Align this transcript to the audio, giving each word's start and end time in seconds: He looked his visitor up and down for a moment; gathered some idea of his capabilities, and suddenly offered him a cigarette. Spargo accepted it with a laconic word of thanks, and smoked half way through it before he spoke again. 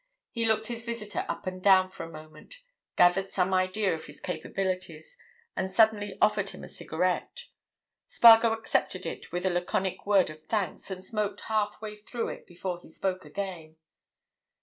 He 0.31 0.45
looked 0.47 0.65
his 0.65 0.83
visitor 0.83 1.25
up 1.29 1.45
and 1.45 1.61
down 1.61 1.91
for 1.91 2.01
a 2.03 2.09
moment; 2.09 2.55
gathered 2.95 3.29
some 3.29 3.53
idea 3.53 3.93
of 3.93 4.05
his 4.05 4.19
capabilities, 4.19 5.15
and 5.55 5.69
suddenly 5.69 6.17
offered 6.19 6.49
him 6.49 6.63
a 6.63 6.67
cigarette. 6.67 7.43
Spargo 8.07 8.51
accepted 8.51 9.05
it 9.05 9.31
with 9.31 9.45
a 9.45 9.51
laconic 9.51 10.07
word 10.07 10.31
of 10.31 10.43
thanks, 10.47 10.89
and 10.89 11.05
smoked 11.05 11.41
half 11.41 11.79
way 11.83 11.95
through 11.95 12.29
it 12.29 12.47
before 12.47 12.79
he 12.81 12.89
spoke 12.89 13.25
again. 13.25 13.75